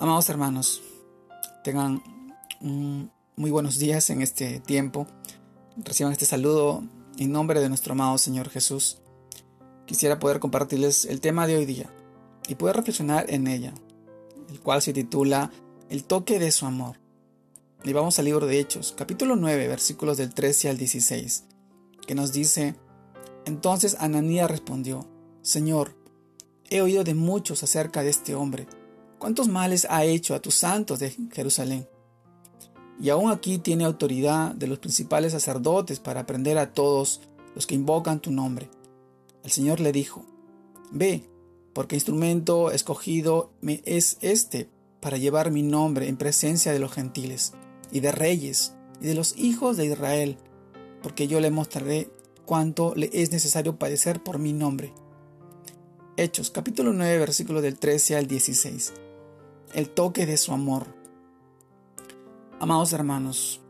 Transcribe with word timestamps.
Amados 0.00 0.30
hermanos, 0.30 0.82
tengan 1.62 2.02
muy 3.36 3.50
buenos 3.50 3.78
días 3.78 4.08
en 4.08 4.22
este 4.22 4.58
tiempo. 4.58 5.06
Reciban 5.76 6.10
este 6.10 6.24
saludo 6.24 6.82
en 7.18 7.30
nombre 7.30 7.60
de 7.60 7.68
nuestro 7.68 7.92
amado 7.92 8.16
Señor 8.16 8.48
Jesús. 8.48 8.96
Quisiera 9.84 10.18
poder 10.18 10.40
compartirles 10.40 11.04
el 11.04 11.20
tema 11.20 11.46
de 11.46 11.58
hoy 11.58 11.66
día 11.66 11.90
y 12.48 12.54
poder 12.54 12.76
reflexionar 12.76 13.26
en 13.28 13.46
ella, 13.46 13.74
el 14.48 14.58
cual 14.60 14.80
se 14.80 14.94
titula 14.94 15.50
El 15.90 16.04
toque 16.04 16.38
de 16.38 16.50
su 16.50 16.64
amor. 16.64 16.96
Y 17.84 17.92
vamos 17.92 18.18
al 18.18 18.24
libro 18.24 18.46
de 18.46 18.58
Hechos, 18.58 18.94
capítulo 18.96 19.36
9, 19.36 19.68
versículos 19.68 20.16
del 20.16 20.32
13 20.32 20.70
al 20.70 20.78
16, 20.78 21.44
que 22.06 22.14
nos 22.14 22.32
dice, 22.32 22.74
Entonces 23.44 23.98
Ananías 24.00 24.50
respondió, 24.50 25.06
Señor, 25.42 25.94
he 26.70 26.80
oído 26.80 27.04
de 27.04 27.12
muchos 27.12 27.62
acerca 27.62 28.02
de 28.02 28.08
este 28.08 28.34
hombre 28.34 28.66
¿Cuántos 29.20 29.48
males 29.48 29.86
ha 29.90 30.06
hecho 30.06 30.34
a 30.34 30.40
tus 30.40 30.54
santos 30.54 30.98
de 30.98 31.14
Jerusalén? 31.34 31.86
Y 32.98 33.10
aún 33.10 33.30
aquí 33.30 33.58
tiene 33.58 33.84
autoridad 33.84 34.54
de 34.54 34.66
los 34.66 34.78
principales 34.78 35.32
sacerdotes 35.32 36.00
para 36.00 36.20
aprender 36.20 36.56
a 36.56 36.72
todos 36.72 37.20
los 37.54 37.66
que 37.66 37.74
invocan 37.74 38.20
tu 38.20 38.30
nombre. 38.30 38.70
El 39.44 39.50
Señor 39.50 39.78
le 39.80 39.92
dijo, 39.92 40.24
Ve, 40.90 41.28
porque 41.74 41.96
instrumento 41.96 42.70
escogido 42.70 43.52
me 43.60 43.82
es 43.84 44.16
este 44.22 44.70
para 45.00 45.18
llevar 45.18 45.50
mi 45.50 45.62
nombre 45.62 46.08
en 46.08 46.16
presencia 46.16 46.72
de 46.72 46.78
los 46.78 46.90
gentiles, 46.90 47.52
y 47.92 48.00
de 48.00 48.12
reyes, 48.12 48.72
y 49.02 49.06
de 49.06 49.14
los 49.14 49.36
hijos 49.36 49.76
de 49.76 49.84
Israel, 49.84 50.38
porque 51.02 51.28
yo 51.28 51.40
le 51.40 51.50
mostraré 51.50 52.10
cuánto 52.46 52.94
le 52.94 53.10
es 53.12 53.32
necesario 53.32 53.78
padecer 53.78 54.22
por 54.22 54.38
mi 54.38 54.54
nombre. 54.54 54.94
Hechos 56.16 56.50
capítulo 56.50 56.94
9 56.94 57.18
versículos 57.18 57.62
del 57.62 57.78
13 57.78 58.16
al 58.16 58.26
16 58.26 58.94
el 59.74 59.88
toque 59.88 60.26
de 60.26 60.36
su 60.36 60.52
amor. 60.52 60.86
Amados 62.58 62.92
hermanos, 62.92 63.60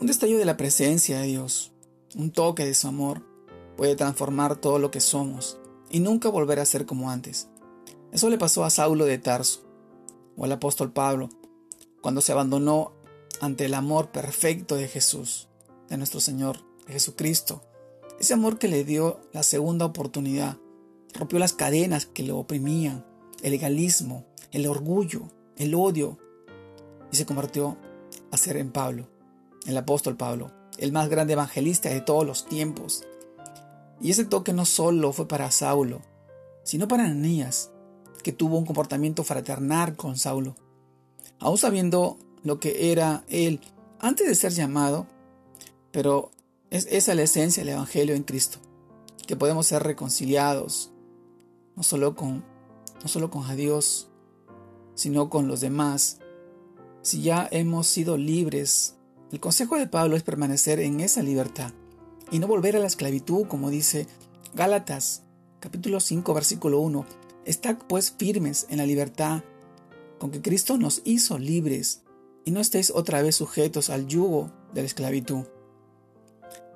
un 0.00 0.06
destello 0.06 0.38
de 0.38 0.44
la 0.44 0.56
presencia 0.56 1.20
de 1.20 1.26
Dios, 1.26 1.72
un 2.14 2.30
toque 2.30 2.64
de 2.64 2.74
su 2.74 2.88
amor, 2.88 3.22
puede 3.76 3.96
transformar 3.96 4.56
todo 4.56 4.78
lo 4.78 4.90
que 4.90 5.00
somos 5.00 5.58
y 5.90 6.00
nunca 6.00 6.28
volver 6.30 6.58
a 6.58 6.64
ser 6.64 6.86
como 6.86 7.10
antes. 7.10 7.48
Eso 8.12 8.30
le 8.30 8.38
pasó 8.38 8.64
a 8.64 8.70
Saulo 8.70 9.04
de 9.04 9.18
Tarso 9.18 9.62
o 10.36 10.44
al 10.44 10.52
apóstol 10.52 10.92
Pablo 10.92 11.28
cuando 12.00 12.20
se 12.20 12.32
abandonó 12.32 12.92
ante 13.40 13.66
el 13.66 13.74
amor 13.74 14.10
perfecto 14.12 14.76
de 14.76 14.88
Jesús, 14.88 15.48
de 15.88 15.98
nuestro 15.98 16.20
Señor, 16.20 16.58
de 16.86 16.94
Jesucristo. 16.94 17.62
Ese 18.18 18.32
amor 18.32 18.58
que 18.58 18.68
le 18.68 18.84
dio 18.84 19.20
la 19.32 19.42
segunda 19.42 19.84
oportunidad, 19.84 20.56
rompió 21.12 21.38
las 21.38 21.52
cadenas 21.52 22.06
que 22.06 22.22
lo 22.22 22.38
oprimían, 22.38 23.04
el 23.42 23.52
legalismo, 23.52 24.24
el 24.52 24.66
orgullo, 24.66 25.28
el 25.56 25.74
odio, 25.74 26.18
y 27.10 27.16
se 27.16 27.26
convirtió 27.26 27.76
a 28.30 28.36
ser 28.36 28.56
en 28.56 28.72
Pablo, 28.72 29.08
el 29.66 29.76
apóstol 29.76 30.16
Pablo, 30.16 30.52
el 30.78 30.92
más 30.92 31.08
grande 31.08 31.34
evangelista 31.34 31.88
de 31.88 32.00
todos 32.00 32.26
los 32.26 32.46
tiempos. 32.46 33.04
Y 34.00 34.10
ese 34.10 34.24
toque 34.24 34.52
no 34.52 34.64
solo 34.64 35.12
fue 35.12 35.28
para 35.28 35.50
Saulo, 35.50 36.02
sino 36.64 36.88
para 36.88 37.04
Ananías, 37.04 37.70
que 38.22 38.32
tuvo 38.32 38.58
un 38.58 38.66
comportamiento 38.66 39.24
fraternal 39.24 39.96
con 39.96 40.16
Saulo. 40.16 40.56
Aún 41.38 41.58
sabiendo 41.58 42.18
lo 42.42 42.60
que 42.60 42.92
era 42.92 43.24
él 43.28 43.60
antes 43.98 44.26
de 44.26 44.34
ser 44.34 44.52
llamado, 44.52 45.06
pero 45.92 46.30
es 46.70 46.86
esa 46.90 47.14
la 47.14 47.22
esencia 47.22 47.62
del 47.62 47.74
Evangelio 47.74 48.14
en 48.14 48.24
Cristo, 48.24 48.58
que 49.26 49.36
podemos 49.36 49.66
ser 49.66 49.82
reconciliados, 49.82 50.92
no 51.74 51.82
solo 51.82 52.14
con, 52.14 52.44
no 53.06 53.08
solo 53.08 53.30
con 53.30 53.56
Dios, 53.56 54.08
sino 54.96 55.30
con 55.30 55.46
los 55.46 55.60
demás. 55.60 56.18
Si 57.02 57.22
ya 57.22 57.48
hemos 57.52 57.86
sido 57.86 58.16
libres, 58.16 58.96
el 59.30 59.38
consejo 59.38 59.76
de 59.76 59.86
Pablo 59.86 60.16
es 60.16 60.24
permanecer 60.24 60.80
en 60.80 60.98
esa 60.98 61.22
libertad 61.22 61.72
y 62.32 62.40
no 62.40 62.48
volver 62.48 62.74
a 62.74 62.80
la 62.80 62.88
esclavitud, 62.88 63.46
como 63.46 63.70
dice 63.70 64.08
Gálatas 64.56 65.22
capítulo 65.60 66.00
5 66.00 66.34
versículo 66.34 66.80
1. 66.80 67.06
Estad 67.44 67.76
pues 67.88 68.10
firmes 68.10 68.66
en 68.70 68.78
la 68.78 68.86
libertad 68.86 69.44
con 70.18 70.32
que 70.32 70.42
Cristo 70.42 70.76
nos 70.76 71.02
hizo 71.04 71.38
libres 71.38 72.02
y 72.44 72.50
no 72.50 72.58
estéis 72.58 72.90
otra 72.90 73.22
vez 73.22 73.36
sujetos 73.36 73.88
al 73.88 74.08
yugo 74.08 74.50
de 74.74 74.80
la 74.80 74.86
esclavitud. 74.88 75.44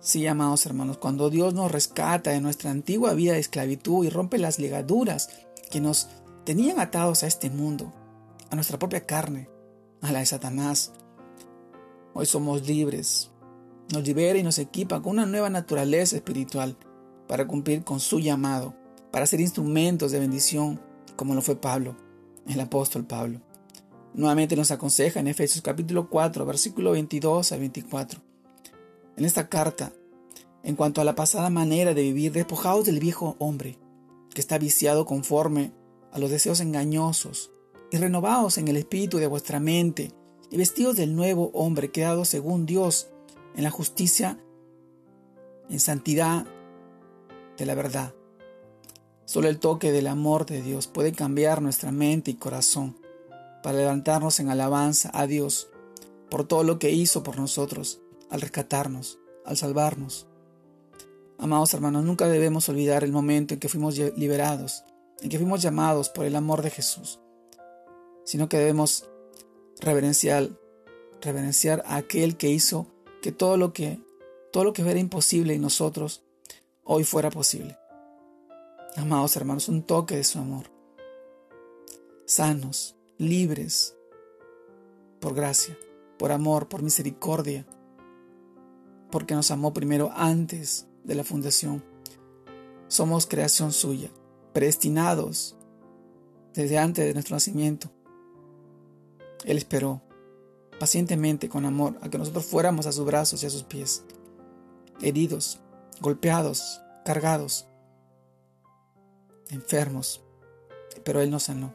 Sí, 0.00 0.26
amados 0.26 0.64
hermanos, 0.64 0.96
cuando 0.96 1.28
Dios 1.28 1.52
nos 1.52 1.70
rescata 1.70 2.30
de 2.30 2.40
nuestra 2.40 2.70
antigua 2.70 3.12
vida 3.12 3.34
de 3.34 3.40
esclavitud 3.40 4.06
y 4.06 4.08
rompe 4.08 4.38
las 4.38 4.58
ligaduras 4.58 5.28
que 5.74 5.80
nos 5.80 6.06
tenían 6.44 6.78
atados 6.78 7.24
a 7.24 7.26
este 7.26 7.50
mundo, 7.50 7.92
a 8.48 8.54
nuestra 8.54 8.78
propia 8.78 9.06
carne, 9.06 9.48
a 10.02 10.12
la 10.12 10.20
de 10.20 10.26
Satanás. 10.26 10.92
Hoy 12.12 12.26
somos 12.26 12.64
libres. 12.64 13.32
Nos 13.92 14.06
libera 14.06 14.38
y 14.38 14.44
nos 14.44 14.60
equipa 14.60 15.02
con 15.02 15.14
una 15.14 15.26
nueva 15.26 15.50
naturaleza 15.50 16.14
espiritual 16.14 16.76
para 17.26 17.48
cumplir 17.48 17.82
con 17.82 17.98
su 17.98 18.20
llamado, 18.20 18.72
para 19.10 19.26
ser 19.26 19.40
instrumentos 19.40 20.12
de 20.12 20.20
bendición, 20.20 20.80
como 21.16 21.34
lo 21.34 21.42
fue 21.42 21.56
Pablo, 21.56 21.96
el 22.46 22.60
apóstol 22.60 23.04
Pablo. 23.04 23.40
Nuevamente 24.14 24.54
nos 24.54 24.70
aconseja 24.70 25.18
en 25.18 25.26
Efesios 25.26 25.60
capítulo 25.60 26.08
4, 26.08 26.46
versículo 26.46 26.92
22 26.92 27.50
a 27.50 27.56
24. 27.56 28.20
En 29.16 29.24
esta 29.24 29.48
carta, 29.48 29.92
en 30.62 30.76
cuanto 30.76 31.00
a 31.00 31.04
la 31.04 31.16
pasada 31.16 31.50
manera 31.50 31.94
de 31.94 32.02
vivir, 32.02 32.30
despojados 32.30 32.84
del 32.84 33.00
viejo 33.00 33.34
hombre, 33.40 33.76
que 34.34 34.40
está 34.40 34.58
viciado 34.58 35.06
conforme 35.06 35.72
a 36.12 36.18
los 36.18 36.30
deseos 36.30 36.60
engañosos, 36.60 37.50
y 37.90 37.96
renovados 37.96 38.58
en 38.58 38.68
el 38.68 38.76
espíritu 38.76 39.18
de 39.18 39.26
vuestra 39.26 39.60
mente, 39.60 40.12
y 40.50 40.56
vestidos 40.56 40.96
del 40.96 41.16
nuevo 41.16 41.50
hombre 41.54 41.90
creado 41.90 42.24
según 42.24 42.66
Dios, 42.66 43.08
en 43.56 43.64
la 43.64 43.70
justicia, 43.70 44.38
en 45.70 45.80
santidad 45.80 46.46
de 47.56 47.66
la 47.66 47.74
verdad. 47.74 48.14
Solo 49.24 49.48
el 49.48 49.58
toque 49.58 49.92
del 49.92 50.06
amor 50.06 50.44
de 50.44 50.60
Dios 50.60 50.86
puede 50.86 51.12
cambiar 51.12 51.62
nuestra 51.62 51.92
mente 51.92 52.30
y 52.30 52.34
corazón 52.34 52.98
para 53.62 53.78
levantarnos 53.78 54.40
en 54.40 54.50
alabanza 54.50 55.10
a 55.14 55.26
Dios 55.26 55.68
por 56.30 56.44
todo 56.46 56.64
lo 56.64 56.78
que 56.78 56.90
hizo 56.90 57.22
por 57.22 57.38
nosotros, 57.38 58.00
al 58.28 58.40
rescatarnos, 58.40 59.18
al 59.46 59.56
salvarnos. 59.56 60.26
Amados 61.38 61.74
hermanos, 61.74 62.04
nunca 62.04 62.28
debemos 62.28 62.68
olvidar 62.68 63.04
el 63.04 63.12
momento 63.12 63.54
en 63.54 63.60
que 63.60 63.68
fuimos 63.68 63.98
liberados, 64.16 64.84
en 65.20 65.28
que 65.28 65.38
fuimos 65.38 65.62
llamados 65.62 66.08
por 66.08 66.24
el 66.24 66.36
amor 66.36 66.62
de 66.62 66.70
Jesús 66.70 67.20
sino 68.24 68.48
que 68.48 68.58
debemos 68.58 69.08
reverenciar, 69.78 70.48
reverenciar 71.20 71.82
a 71.86 71.96
aquel 71.96 72.36
que 72.36 72.48
hizo 72.48 72.86
que 73.22 73.32
todo 73.32 73.56
lo 73.56 73.72
que 73.72 74.00
todo 74.50 74.64
lo 74.64 74.72
que 74.72 74.82
era 74.82 75.00
imposible 75.00 75.54
en 75.54 75.62
nosotros 75.62 76.22
hoy 76.84 77.04
fuera 77.04 77.30
posible. 77.30 77.76
Amados 78.96 79.36
hermanos, 79.36 79.68
un 79.68 79.82
toque 79.82 80.16
de 80.16 80.24
su 80.24 80.38
amor. 80.38 80.70
Sanos, 82.24 82.94
libres, 83.18 83.96
por 85.20 85.34
gracia, 85.34 85.76
por 86.18 86.30
amor, 86.30 86.68
por 86.68 86.82
misericordia, 86.82 87.66
porque 89.10 89.34
nos 89.34 89.50
amó 89.50 89.74
primero 89.74 90.12
antes 90.14 90.86
de 91.04 91.14
la 91.14 91.24
fundación. 91.24 91.84
Somos 92.88 93.26
creación 93.26 93.72
suya, 93.72 94.10
predestinados 94.52 95.56
desde 96.52 96.78
antes 96.78 97.04
de 97.04 97.14
nuestro 97.14 97.36
nacimiento. 97.36 97.90
Él 99.44 99.58
esperó 99.58 100.02
pacientemente 100.78 101.48
con 101.48 101.64
amor 101.64 101.98
a 102.02 102.08
que 102.08 102.18
nosotros 102.18 102.46
fuéramos 102.46 102.86
a 102.86 102.92
sus 102.92 103.04
brazos 103.04 103.42
y 103.42 103.46
a 103.46 103.50
sus 103.50 103.64
pies, 103.64 104.04
heridos, 105.00 105.60
golpeados, 106.00 106.80
cargados, 107.04 107.66
enfermos, 109.50 110.22
pero 111.04 111.20
Él 111.20 111.30
nos 111.30 111.44
sanó 111.44 111.74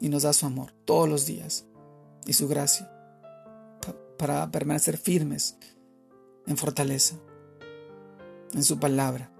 y 0.00 0.08
nos 0.08 0.22
da 0.22 0.32
su 0.32 0.46
amor 0.46 0.72
todos 0.84 1.08
los 1.08 1.26
días 1.26 1.64
y 2.26 2.34
su 2.34 2.46
gracia 2.48 2.90
para 4.18 4.50
permanecer 4.50 4.98
firmes 4.98 5.56
en 6.46 6.56
fortaleza, 6.56 7.16
en 8.54 8.64
su 8.64 8.78
palabra. 8.78 9.32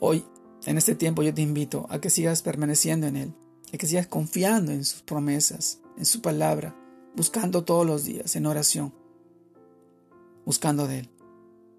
Hoy, 0.00 0.24
en 0.64 0.78
este 0.78 0.94
tiempo, 0.94 1.22
yo 1.22 1.32
te 1.32 1.42
invito 1.42 1.86
a 1.90 2.00
que 2.00 2.10
sigas 2.10 2.42
permaneciendo 2.42 3.06
en 3.06 3.16
Él, 3.16 3.34
a 3.72 3.76
que 3.76 3.86
sigas 3.86 4.06
confiando 4.06 4.72
en 4.72 4.84
sus 4.84 5.02
promesas, 5.02 5.80
en 5.96 6.04
su 6.04 6.20
palabra, 6.20 6.76
buscando 7.14 7.64
todos 7.64 7.86
los 7.86 8.04
días 8.04 8.36
en 8.36 8.46
oración, 8.46 8.92
buscando 10.44 10.86
de 10.86 11.00
Él, 11.00 11.10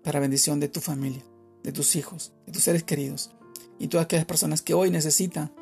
para 0.04 0.20
bendición 0.20 0.60
de 0.60 0.68
tu 0.68 0.80
familia, 0.80 1.24
de 1.64 1.72
tus 1.72 1.96
hijos, 1.96 2.34
de 2.46 2.52
tus 2.52 2.64
seres 2.64 2.84
queridos 2.84 3.32
y 3.80 3.88
todas 3.88 4.06
aquellas 4.06 4.26
personas 4.26 4.62
que 4.62 4.74
hoy 4.74 4.90
necesitan 4.90 5.54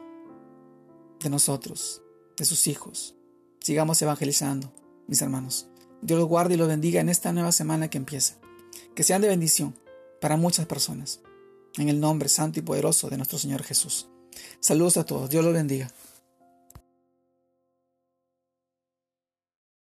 de 1.19 1.30
nosotros, 1.30 2.01
de 2.38 2.45
sus 2.45 2.68
hijos. 2.68 3.16
Sigamos 3.60 4.01
evangelizando, 4.01 4.72
mis 5.07 5.22
hermanos. 5.22 5.68
Dios 6.01 6.19
los 6.19 6.30
guarde 6.30 6.54
y 6.54 6.57
los 6.57 6.68
bendiga 6.68 7.01
en 7.01 7.10
esta 7.10 7.33
nueva 7.33 7.51
semana 7.51 7.89
que 7.89 7.98
empieza. 7.98 8.36
Que 8.94 9.04
sean 9.04 9.22
de 9.22 9.27
bendición 9.27 9.74
para 10.25 10.38
muchas 10.38 10.66
personas. 10.66 11.19
En 11.77 11.88
el 11.88 12.00
nombre 12.00 12.30
santo 12.30 12.57
y 12.57 12.63
poderoso 12.63 13.12
de 13.12 13.18
nuestro 13.18 13.38
Señor 13.38 13.62
Jesús. 13.62 14.07
Saludos 14.60 14.98
a 14.98 15.06
todos. 15.06 15.30
Dios 15.30 15.45
los 15.45 15.54
bendiga. 15.54 15.92